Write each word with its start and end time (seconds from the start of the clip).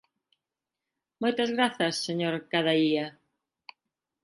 Moitas 1.21 1.49
grazas, 1.57 1.95
señor 2.07 2.33
Cadaía. 2.51 3.07